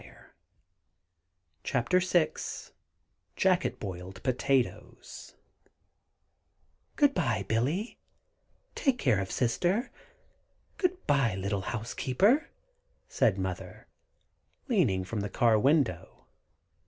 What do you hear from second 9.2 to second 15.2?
Sister. Good bye, little Housekeeper!" said Mother, leaning from